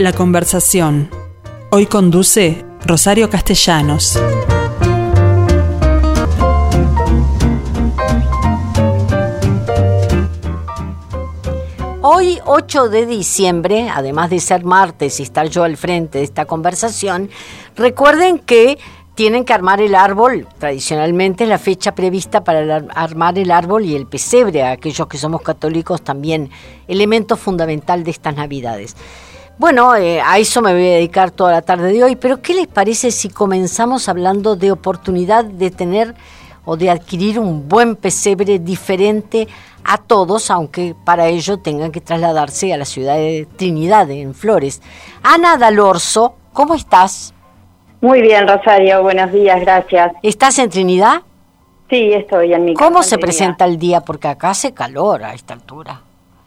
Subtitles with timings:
[0.00, 1.10] La conversación.
[1.70, 4.18] Hoy conduce Rosario Castellanos.
[12.00, 16.46] Hoy, 8 de diciembre, además de ser martes y estar yo al frente de esta
[16.46, 17.28] conversación,
[17.76, 18.78] recuerden que
[19.14, 20.48] tienen que armar el árbol.
[20.58, 25.18] Tradicionalmente es la fecha prevista para armar el árbol y el pesebre, a aquellos que
[25.18, 26.48] somos católicos también,
[26.88, 28.96] elemento fundamental de estas Navidades.
[29.58, 32.54] Bueno, eh, a eso me voy a dedicar toda la tarde de hoy, pero ¿qué
[32.54, 36.14] les parece si comenzamos hablando de oportunidad de tener
[36.64, 39.48] o de adquirir un buen pesebre diferente
[39.84, 44.80] a todos, aunque para ello tengan que trasladarse a la ciudad de Trinidad, en Flores?
[45.22, 47.34] Ana Dalorzo, ¿cómo estás?
[48.00, 50.12] Muy bien, Rosario, buenos días, gracias.
[50.22, 51.22] ¿Estás en Trinidad?
[51.90, 54.00] Sí, estoy en mi ¿Cómo se presenta el día?
[54.00, 56.00] Porque acá hace calor a esta altura.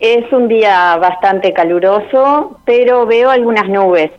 [0.04, 4.12] Es un día bastante caluroso, pero veo algunas nubes.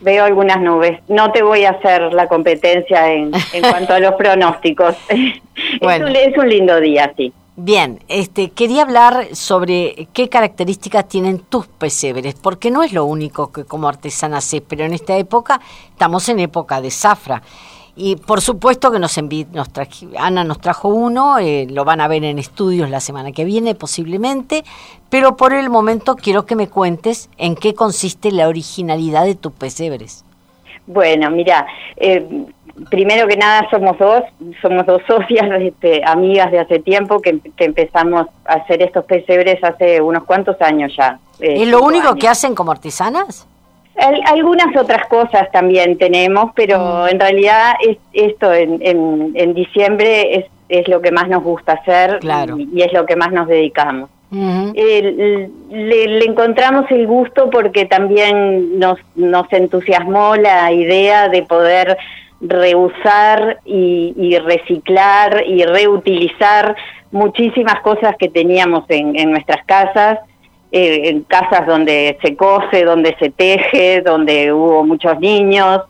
[0.00, 0.98] Veo algunas nubes.
[1.08, 3.32] No te voy a hacer la competencia en,
[3.70, 4.96] cuanto a los pronósticos.
[5.80, 6.06] Bueno.
[6.08, 7.32] es, un, lindo día, sí.
[7.56, 13.50] Bien, este, quería hablar sobre qué características tienen tus pesebres, porque no es lo único
[13.52, 17.42] que como artesana sé, pero en esta época estamos en época de zafra.
[17.98, 19.16] Y por supuesto que nos,
[19.52, 19.68] nos
[20.18, 23.74] Ana nos trajo uno, eh, lo van a ver en estudios la semana que viene
[23.74, 24.64] posiblemente,
[25.08, 29.52] pero por el momento quiero que me cuentes en qué consiste la originalidad de tus
[29.52, 30.26] pesebres.
[30.86, 31.66] Bueno, mira,
[31.96, 32.26] eh,
[32.90, 34.22] primero que nada somos dos,
[34.60, 40.02] somos dos socias, este, amigas de hace tiempo que, empezamos a hacer estos pesebres hace
[40.02, 41.18] unos cuantos años ya.
[41.40, 43.46] Eh, ¿Es lo único que hacen como artesanas?
[43.96, 47.08] Algunas otras cosas también tenemos, pero mm.
[47.08, 52.20] en realidad es, esto en, en, diciembre es, es, lo que más nos gusta hacer
[52.72, 54.10] y, es lo que más nos dedicamos.
[54.30, 61.96] le, encontramos el gusto porque también nos, nos entusiasmó la idea de poder
[62.40, 66.76] reusar y, y reciclar y reutilizar
[67.12, 70.18] muchísimas cosas que teníamos en, en nuestras casas
[70.76, 75.80] eh, en casas donde se cose, donde se teje, donde hubo muchos niños.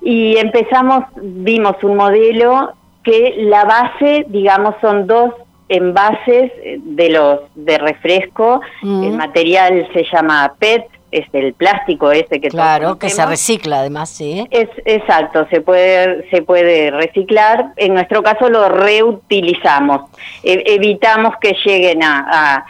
[0.00, 5.34] Y empezamos, vimos un modelo que la base, digamos, son dos
[5.68, 8.62] envases de los de refresco.
[8.80, 9.04] Mm.
[9.04, 14.10] El material se llama PET, es el plástico ese que claro que se recicla además
[14.10, 20.02] sí es exacto se puede se puede reciclar en nuestro caso lo reutilizamos
[20.44, 22.64] e, evitamos que lleguen a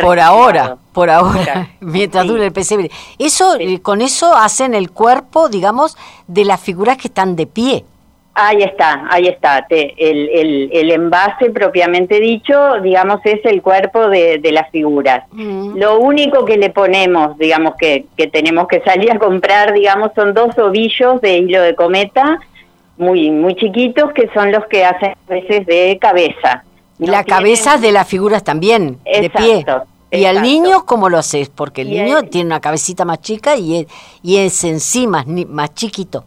[0.00, 2.90] por ahora, por ahora, mientras dure el pesebre.
[3.18, 5.96] Eso, eh, con eso hacen el cuerpo, digamos,
[6.26, 7.84] de las figuras que están de pie.
[8.32, 9.66] Ahí está, ahí está.
[9.68, 15.24] el, el, envase propiamente dicho, digamos, es el cuerpo de, de las figuras.
[15.32, 15.76] Mm.
[15.76, 20.32] Lo único que le ponemos, digamos, que, que tenemos que salir a comprar, digamos, son
[20.32, 22.38] dos ovillos de hilo de cometa,
[22.96, 26.64] muy, muy chiquitos, que son los que hacen veces de cabeza
[27.00, 29.64] la cabeza de las figuras también, de pie.
[30.12, 31.48] ¿Y al niño cómo lo haces?
[31.48, 33.86] Porque el niño tiene una cabecita más chica y es,
[34.22, 36.24] y es en sí más, más chiquito.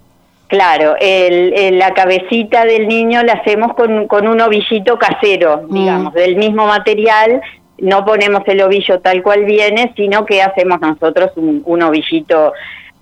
[0.48, 5.74] Claro, el, la cabecita del niño la hacemos con, con un ovillito casero, mm.
[5.74, 7.42] digamos, del mismo material.
[7.80, 12.54] No ponemos el ovillo tal cual viene, sino que hacemos nosotros un, un ovillito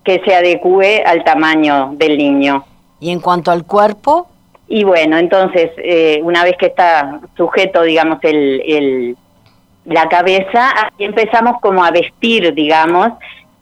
[0.03, 2.65] que se adecue al tamaño del niño.
[2.99, 4.27] ¿Y en cuanto al cuerpo?
[4.73, 9.17] Y bueno, entonces, eh, una vez que está sujeto, digamos, el, el,
[9.83, 13.09] la cabeza, ahí empezamos como a vestir, digamos,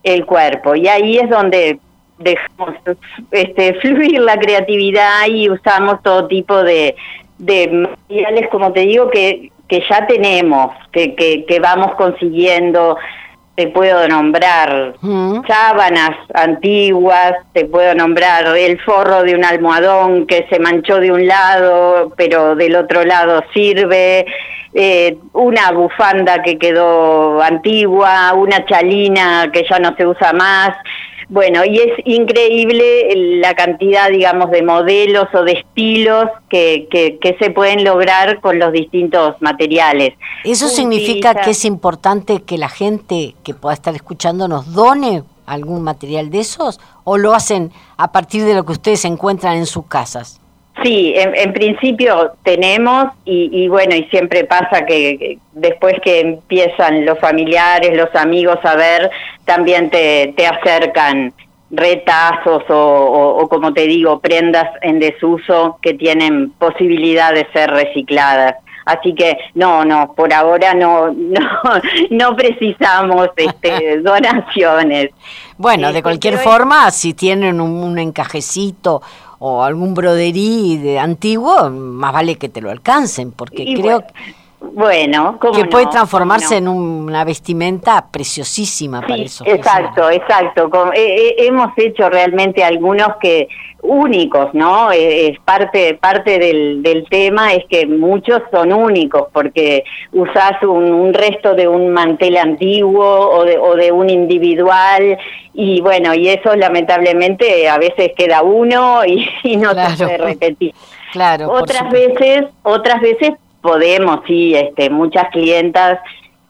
[0.03, 0.75] el cuerpo.
[0.75, 1.79] Y ahí es donde
[2.19, 2.75] dejamos
[3.31, 6.95] este, fluir la creatividad y usamos todo tipo de,
[7.39, 12.97] de materiales, como te digo, que, que ya tenemos, que, que, que vamos consiguiendo
[13.59, 14.93] te puedo nombrar
[15.45, 21.27] sábanas antiguas, te puedo nombrar el forro de un almohadón que se manchó de un
[21.27, 24.25] lado, pero del otro lado sirve,
[24.73, 30.69] eh, una bufanda que quedó antigua, una chalina que ya no se usa más.
[31.29, 37.51] Bueno, y es increíble la cantidad, digamos, de modelos o de estilos que, que, se
[37.51, 40.15] pueden lograr con los distintos materiales.
[40.43, 45.83] ¿Eso significa que es importante que la gente que pueda estar escuchando nos done algún
[45.83, 49.85] material de esos o lo hacen a partir de lo que ustedes encuentran en sus
[49.85, 50.38] casas?
[50.83, 57.97] Sí, en, principio tenemos y, bueno, y siempre pasa que, después que empiezan los familiares,
[57.97, 59.09] los amigos a ver,
[59.45, 61.33] también te, te acercan
[61.71, 68.55] retazos o, como te digo, prendas en desuso que tienen posibilidad de ser recicladas.
[68.85, 71.41] Así que no, no, por ahora no, no,
[72.09, 75.11] no precisamos este, donaciones.
[75.57, 79.01] Bueno, de cualquier forma, si tienen un, encajecito
[79.39, 84.13] o algún broderí de antiguo, más vale que te lo alcancen, porque creo que
[84.61, 89.45] bueno, que puede transformarse en una vestimenta preciosísima para eso.
[89.47, 90.69] Exacto, exacto.
[90.94, 93.47] hemos hecho realmente algunos que
[93.81, 94.91] únicos, ¿no?
[94.91, 101.13] Eh, es parte parte del, del tema es que muchos son únicos porque usás un,
[101.13, 105.17] resto de un mantel antiguo o de, o de un individual
[105.53, 110.73] y bueno y eso lamentablemente a veces queda uno y, no se puede repetir.
[111.13, 111.50] Claro.
[111.51, 116.00] Otras veces otras veces podemos, sí, este, muchas clientas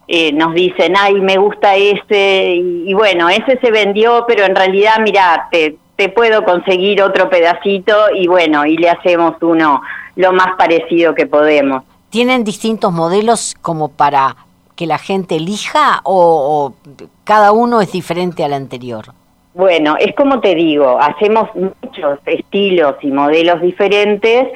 [0.08, 4.96] eh, nos dicen, ay, me gusta ese, y, bueno, ese se vendió, pero en realidad,
[5.02, 9.82] mira, te, te puedo conseguir otro pedacito y bueno, y le hacemos uno
[10.16, 11.84] lo más parecido que podemos.
[12.10, 14.36] ¿Tienen distintos modelos como para
[14.76, 16.92] que la gente elija o, o
[17.24, 19.14] cada uno es diferente al anterior?
[19.54, 24.48] Bueno, es como te digo, hacemos muchos estilos y modelos diferentes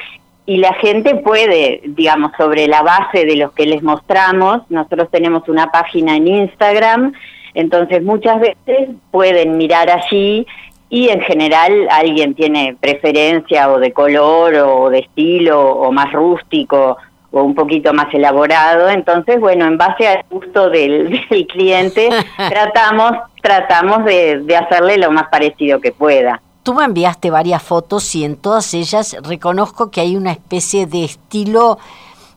[0.45, 5.47] y la gente puede, digamos, sobre la base de los que les mostramos, nosotros tenemos
[5.47, 7.13] una página en Instagram,
[7.53, 10.45] entonces muchas veces pueden mirar allí
[10.89, 16.97] y en general alguien tiene preferencia o de color o de estilo o más rústico
[17.31, 21.19] o un poquito más elaborado, entonces bueno, en base al gusto del,
[21.51, 22.09] cliente
[22.49, 26.41] tratamos tratamos de, de hacerle lo más parecido que pueda.
[26.63, 31.03] Tú me enviaste varias fotos y en todas ellas reconozco que hay una especie de
[31.03, 31.77] estilo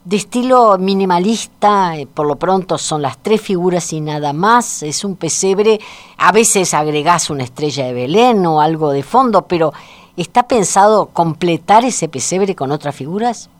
[0.05, 5.05] de estilo minimalista, eh, por lo pronto son las tres figuras y nada más, es
[5.05, 5.81] un pesebre,
[6.17, 9.73] a veces agregás una estrella de Belén o algo de fondo, pero
[10.17, 13.51] ¿está pensado completar ese pesebre con otras figuras?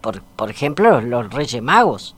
[0.00, 2.14] Por, por ejemplo, los, Reyes Magos.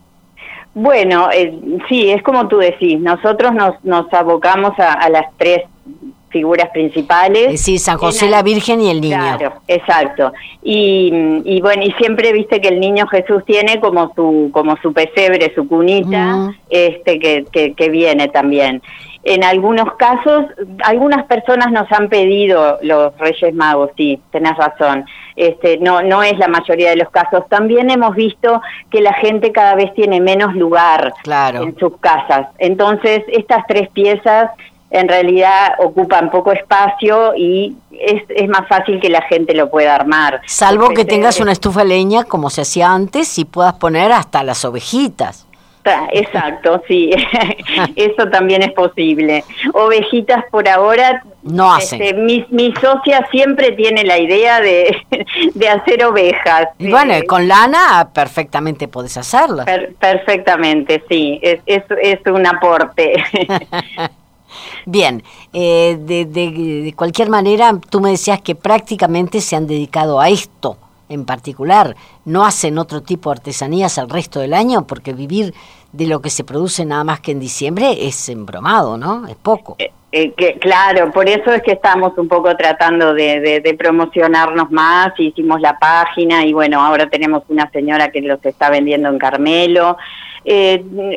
[0.75, 1.59] Bueno, eh,
[1.89, 5.63] sí, es como tú decís, nosotros nos, nos abocamos a, a las tres
[6.29, 7.61] figuras principales.
[7.61, 9.17] Sí, San José, la Virgen y el niño.
[9.17, 10.33] Claro, exacto.
[10.63, 14.93] Y, y, bueno, y siempre viste que el niño Jesús tiene como su como su
[14.93, 17.45] pesebre, su cunita, este que,
[17.75, 18.81] que, viene también.
[19.23, 20.45] En algunos casos,
[20.83, 25.05] algunas personas nos han pedido los Reyes Magos, sí, tenés razón.
[25.35, 27.47] Este, no, no es la mayoría de los casos.
[27.49, 32.47] También hemos visto que la gente cada vez tiene menos lugar en sus casas.
[32.59, 34.51] Entonces, estas tres piezas
[34.91, 39.95] en realidad ocupan poco espacio y es, es más fácil que la gente lo pueda
[39.95, 40.41] armar.
[40.45, 44.43] Salvo que tengas una estufa de leña como se hacía antes y puedas poner hasta
[44.43, 45.45] las ovejitas.
[46.11, 47.11] Exacto, sí,
[47.95, 49.43] eso también es posible.
[49.73, 52.01] Ovejitas por ahora, no hacen.
[52.01, 54.95] Este, mi, mi, socia siempre tiene la idea de,
[55.53, 56.67] de hacer ovejas.
[56.77, 59.63] Y bueno, con lana perfectamente puedes hacerlo.
[59.99, 63.23] perfectamente, sí, es, es, es un aporte.
[64.85, 65.23] Bien,
[65.53, 70.77] eh, de, de, cualquier manera, tú me decías que prácticamente se han dedicado a esto
[71.09, 75.53] en particular, no hacen otro tipo de artesanías el resto del año, porque vivir
[75.91, 79.27] de lo que se produce nada más que en diciembre es embromado, ¿no?
[79.27, 79.75] Es poco.
[79.79, 84.71] Eh, eh, que, claro, por eso es que estamos un poco tratando de, de, promocionarnos
[84.71, 89.17] más, hicimos la página y bueno, ahora tenemos una señora que los está vendiendo en
[89.17, 89.97] Carmelo.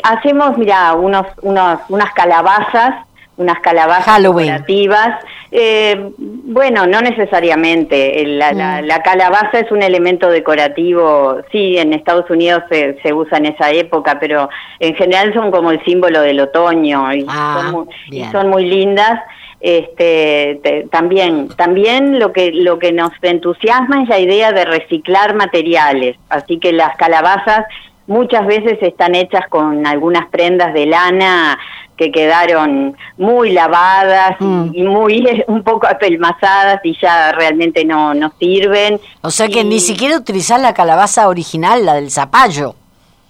[0.02, 5.24] hacemos, mira, unos, unos, unas calabazas unas calabazas decorativas.
[5.50, 8.24] Eh, bueno, no necesariamente.
[8.26, 8.86] La, mm.
[8.86, 13.70] la, calabaza es un elemento decorativo, sí, en Estados Unidos se, se, usa en esa
[13.70, 14.48] época, pero
[14.78, 18.64] en general son como el símbolo del otoño y, ah, son, muy, y son, muy,
[18.66, 19.20] lindas.
[19.60, 26.16] Este, también, también lo que lo que nos entusiasma es la idea de reciclar materiales,
[26.30, 27.66] así que las calabazas
[28.12, 31.58] muchas veces están hechas con algunas prendas de lana
[31.96, 34.86] que quedaron muy lavadas y, mm.
[34.86, 39.00] muy un poco apelmazadas y ya realmente no, no sirven.
[39.22, 42.74] O sea que ni siquiera utilizar la calabaza original, la del zapallo.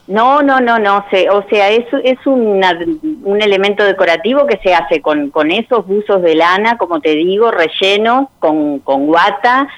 [0.09, 5.01] No, no, no, no, se, o sea, es, es un elemento decorativo que se hace
[5.01, 9.69] con, con esos buzos de lana, como te digo, rellenos con, con guata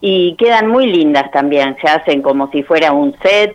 [0.00, 3.54] y quedan muy lindas también, se hacen como si fuera un set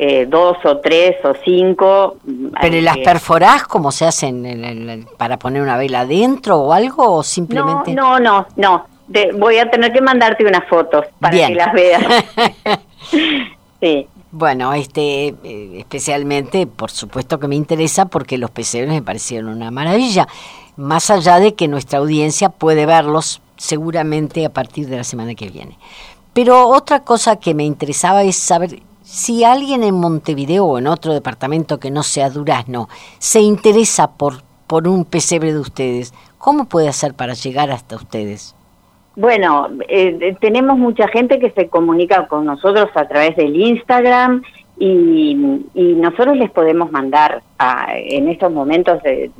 [0.00, 2.18] eh, dos o tres o cinco.
[2.60, 7.92] ¿Pero las perforás como se hacen para poner una vela adentro o algo o simplemente?
[7.94, 8.86] No, no, no,
[9.34, 12.24] voy a tener que mandarte unas fotos para que las veas.
[13.80, 14.06] sí.
[14.30, 19.70] Bueno, este, eh, especialmente, por supuesto que me interesa porque los pesebres me parecieron una
[19.70, 20.28] maravilla,
[20.76, 25.48] más allá de que nuestra audiencia puede verlos seguramente a partir de la semana que
[25.48, 25.76] viene.
[26.34, 31.14] Pero otra cosa que me interesaba es saber Si alguien en Montevideo o en otro
[31.14, 36.90] departamento que no sea Durazno se interesa por, por un pesebre de ustedes, ¿cómo puede
[36.90, 38.54] hacer para llegar hasta ustedes?
[39.16, 44.42] Bueno, eh, tenemos mucha gente que se comunica con nosotros a través del Instagram
[44.78, 45.34] y,
[45.74, 47.42] nosotros les podemos mandar
[47.94, 49.30] en estos momentos de,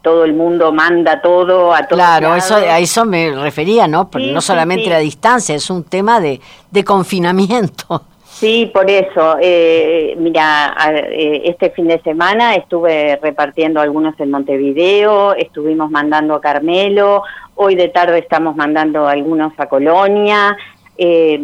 [0.00, 4.08] todo el mundo manda todo a todos Claro, eso, a eso me refería, ¿no?
[4.10, 8.02] Pero no solamente la distancia, es un tema de, de confinamiento.
[8.38, 9.36] Sí, por eso.
[9.40, 10.72] Eh, mira,
[11.10, 17.24] eh, este fin de semana estuve repartiendo algunos en Montevideo, estuvimos mandando a Carmelo,
[17.56, 20.56] hoy de tarde estamos mandando algunos a Colonia.
[20.96, 21.42] Eh,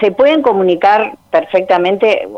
[0.00, 2.28] se pueden comunicar perfectamente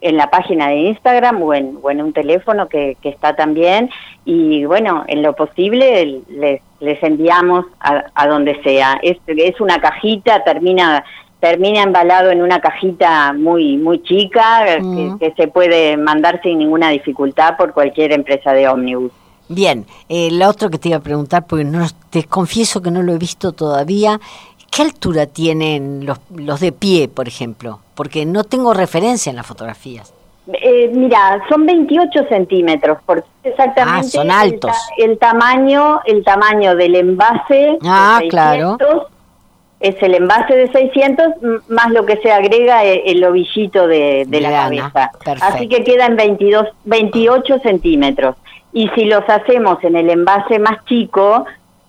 [0.00, 3.88] en la página de Instagram o en, un teléfono que, está también
[4.24, 8.98] y bueno, en lo posible les, les enviamos a, donde sea.
[9.00, 11.04] Es, es una cajita, termina
[11.44, 15.18] termina embalado en una cajita muy muy chica mm.
[15.18, 19.12] que, se puede mandar sin ninguna dificultad por cualquier empresa de ómnibus.
[19.48, 23.02] Bien, eh, lo otro que te iba a preguntar, porque no, te confieso que no
[23.02, 24.18] lo he visto todavía,
[24.70, 27.80] ¿qué altura tienen los, los de pie, por ejemplo?
[27.94, 30.14] Porque no tengo referencia en las fotografías.
[30.50, 34.72] Eh, mira, son 28 centímetros, porque exactamente ah, son altos.
[34.96, 37.76] El, tamaño, el tamaño del envase.
[37.84, 38.78] Ah, claro
[39.80, 41.26] es el envase de 600
[41.68, 45.10] más lo que se agrega el, el ovillito de, la cabeza.
[45.42, 48.36] Así que queda en 22, 28 centímetros.
[48.72, 51.44] Y si los hacemos en el envase más chico,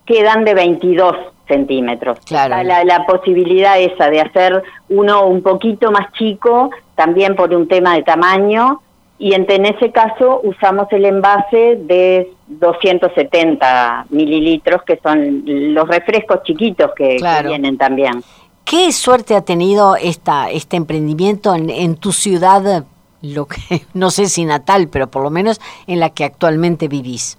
[0.05, 1.15] quedan de 22
[1.47, 2.19] centímetros.
[2.25, 2.63] Claro.
[2.63, 7.95] La, la, posibilidad esa de hacer uno un poquito más chico, también por un tema
[7.95, 8.81] de tamaño,
[9.17, 16.91] y en, ese caso usamos el envase de 270 mililitros, que son los refrescos chiquitos
[16.95, 18.21] que, vienen también.
[18.65, 22.83] ¿Qué suerte ha tenido esta, este emprendimiento en, tu ciudad,
[23.21, 23.59] lo que
[23.93, 27.37] no sé si natal, pero por lo menos en la que actualmente vivís?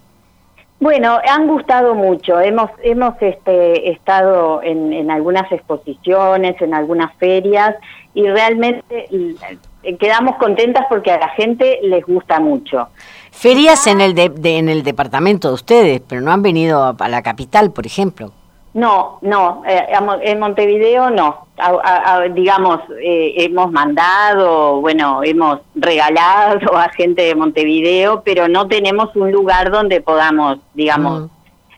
[0.78, 2.38] Bueno, han gustado mucho.
[2.38, 7.75] Hemos hemos este, estado en, en algunas exposiciones, en algunas ferias
[8.12, 9.09] y realmente
[9.95, 12.88] quedamos contentas porque a la gente les gusta mucho.
[13.31, 17.23] Ferias en el de, en el departamento de ustedes, pero no han venido a, la
[17.23, 18.33] capital, por ejemplo.
[18.73, 19.87] No, no, eh,
[20.23, 21.47] en Montevideo no.
[22.35, 29.33] digamos, eh, hemos mandado, bueno, hemos regalado a gente de Montevideo, pero no tenemos un
[29.33, 31.31] lugar donde podamos, digamos, mm.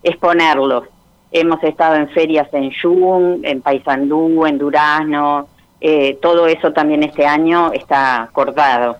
[0.04, 0.84] exponerlos.
[1.30, 5.48] Hemos estado en ferias en Yum, en Paysandú, en Durazno,
[5.80, 8.96] eh, todo eso también este año está acordado.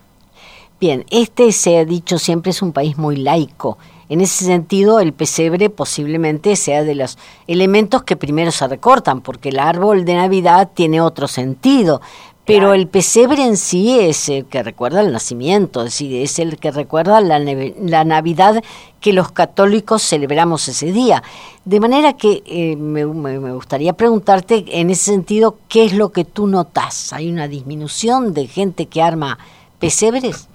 [0.81, 3.79] Bien, este se ha dicho siempre es un país muy laico.
[4.11, 9.51] En ese sentido, el pesebre posiblemente sea de los elementos que primero se recortan, porque
[9.51, 12.01] el árbol de Navidad tiene otro sentido.
[12.49, 16.57] Pero el pesebre en sí es el que recuerda el nacimiento, es decir, es el
[16.57, 18.65] que recuerda la, la Navidad
[19.03, 21.23] que los católicos celebramos ese día.
[21.67, 26.47] De manera que eh, me, gustaría preguntarte en ese sentido, ¿qué es lo que tú
[26.47, 27.13] notas?
[27.13, 29.39] ¿Hay una disminución de gente que arma
[29.79, 30.49] pesebres?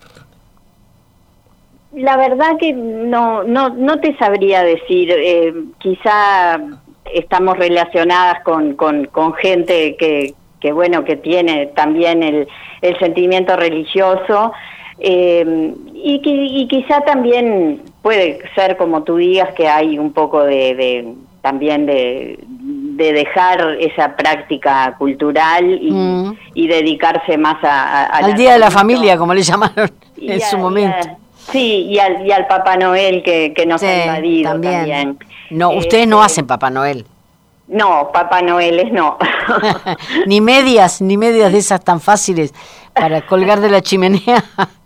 [1.92, 6.60] La verdad que no, no, no te sabría decir, eh, quizá
[7.14, 10.34] estamos relacionadas con, con, con gente que,
[10.64, 12.48] que bueno, que tiene también el,
[12.82, 14.54] el sentimiento religioso.
[14.98, 21.16] Eh, y, y, quizá también puede ser, como tú digas, que hay un poco de,
[21.42, 26.38] también de, de, dejar esa práctica cultural y, mm.
[26.56, 31.10] dedicarse más a, al Día de la Familia, como le llamaron en su momento.
[31.52, 35.20] sí, y al, y al Papá Noel que, que nos ha invadido también.
[35.50, 37.06] No, ustedes no este, hacen Papá Noel.
[37.74, 39.18] No, Papá Noel no.
[40.28, 42.54] ni medias, ni medias de esas tan fáciles
[42.94, 44.44] para colgar de la chimenea.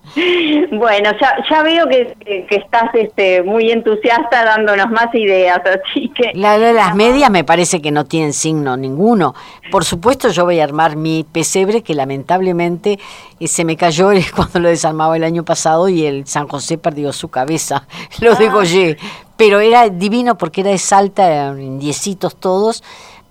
[0.71, 6.31] Bueno, ya, ya veo que, que, estás este, muy entusiasta dándonos más ideas, así que...
[6.33, 9.35] La de las medias me parece que no tienen signo ninguno.
[9.69, 12.97] Por supuesto yo voy a armar mi pesebre que lamentablemente
[13.39, 17.13] eh, se me cayó cuando lo desarmaba el año pasado y el San José perdió
[17.13, 17.85] su cabeza,
[18.19, 18.35] lo ah.
[18.39, 18.97] degollé.
[19.37, 22.83] Pero era divino porque era de Salta, eran indiecitos todos,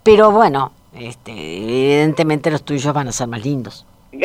[0.02, 3.84] pero bueno, este, evidentemente los tuyos van a ser más lindos.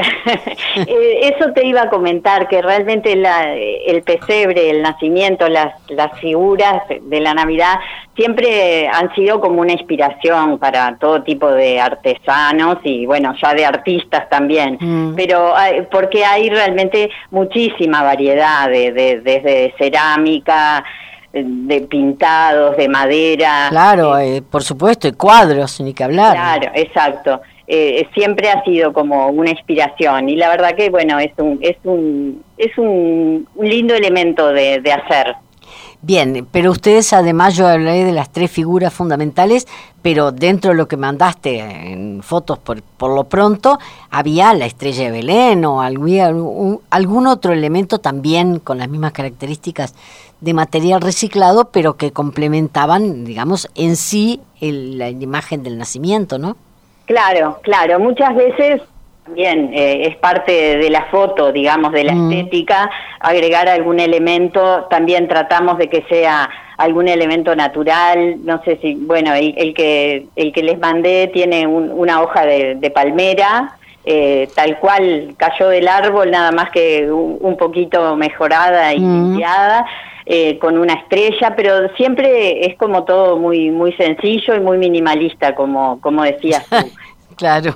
[0.74, 6.18] Eh, eso te iba a comentar, que realmente la, el pesebre, el nacimiento, las, las
[6.20, 7.78] figuras de la Navidad
[8.16, 13.66] siempre han sido como una inspiración para todo tipo de artesanos y bueno, ya de
[13.66, 15.16] artistas también, mm.
[15.16, 15.54] pero
[15.92, 20.86] porque hay realmente muchísima variedad de, desde cerámica,
[21.34, 23.68] de pintados, de madera.
[23.70, 26.34] Claro, eh, por supuesto, y cuadros, ni que hablar.
[26.34, 27.42] Claro, exacto.
[27.74, 31.78] eh, siempre ha sido como una inspiración y la verdad que bueno es un es
[31.86, 35.36] un es un, lindo elemento de, hacer
[36.04, 39.68] Bien, pero ustedes además yo hablé de las tres figuras fundamentales,
[40.02, 43.78] pero dentro de lo que mandaste en fotos por, por lo pronto,
[44.10, 49.94] había la estrella de Belén o algún, algún otro elemento también con las mismas características
[50.42, 56.58] de material reciclado, pero que complementaban, digamos, en sí la imagen del nacimiento, ¿no?
[57.06, 58.00] Claro, claro.
[58.00, 58.82] Muchas veces
[59.26, 62.32] también eh, es parte de la foto, digamos, de la mm.
[62.32, 64.88] estética, agregar algún elemento.
[64.90, 68.44] También tratamos de que sea algún elemento natural.
[68.44, 73.78] No sé si, bueno, el, que el que les mandé tiene una hoja de, palmera.
[74.04, 79.38] Eh, tal cual cayó del árbol, nada más que un, poquito mejorada y mm.
[80.25, 85.56] Eh, con una estrella, pero siempre es como todo muy muy sencillo y muy minimalista,
[85.56, 86.75] como, como decías tú.
[87.36, 87.74] claro.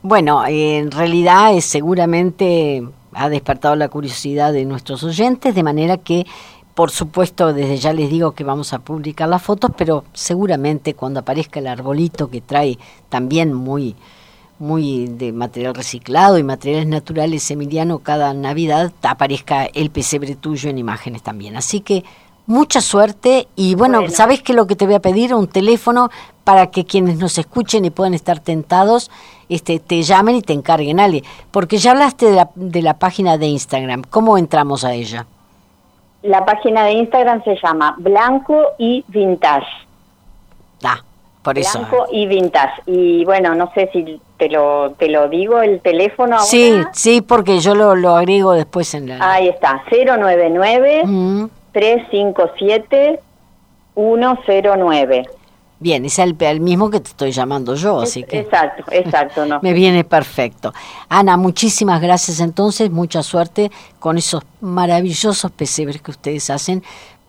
[0.00, 6.26] Bueno, en realidad es seguramente ha despertado la curiosidad de nuestros oyentes, de manera que,
[6.74, 11.20] por supuesto, desde ya les digo que vamos a publicar las fotos, pero seguramente cuando
[11.20, 12.78] aparezca el arbolito que trae
[13.08, 13.94] también muy
[14.64, 20.78] muy de material reciclado y materiales naturales, Emiliano, cada Navidad aparezca el pesebre tuyo en
[20.78, 21.56] imágenes también.
[21.56, 22.02] Así que
[22.46, 25.34] mucha suerte y bueno, ¿sabes qué es lo que te voy a pedir?
[25.34, 26.10] Un teléfono
[26.42, 29.10] para que quienes nos escuchen y puedan estar tentados,
[29.48, 31.22] este, te llamen y te encarguen, Ale.
[31.50, 34.02] Porque ya hablaste de la, de la página de Instagram.
[34.10, 35.26] ¿Cómo entramos a ella?
[36.22, 39.66] La página de Instagram se llama Blanco y Vintage.
[40.82, 41.00] Ah,
[41.44, 41.78] por eso.
[41.78, 42.82] Blanco y Vintage.
[42.86, 46.46] Y bueno, no sé si te lo, te lo digo el teléfono ahora.
[46.46, 49.18] Sí, sí, porque yo lo, lo agrego después en la...
[49.20, 51.04] Ahí está, 099
[51.72, 53.20] 357
[53.94, 55.26] 109.
[55.80, 58.38] Bien, es el, el, mismo que te estoy llamando yo, así que...
[58.38, 59.60] Exacto, exacto, ¿no?
[59.60, 60.72] me viene perfecto.
[61.10, 66.82] Ana, muchísimas gracias entonces, mucha suerte con esos maravillosos pesebres que ustedes hacen,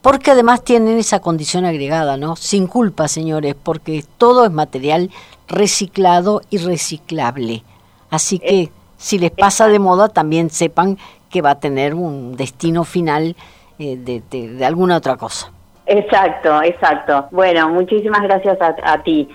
[0.06, 2.36] porque además tienen esa condición agregada, ¿no?
[2.36, 5.10] Sin culpa, señores, porque todo es material
[5.48, 7.64] reciclado y reciclable.
[8.12, 11.00] Así que si les pasa de moda, también sepan
[11.32, 13.36] que va a tener un destino final
[13.80, 15.52] eh, de, alguna otra cosa.
[15.88, 17.26] Exacto, exacto.
[17.32, 19.28] Bueno, muchísimas gracias a ti.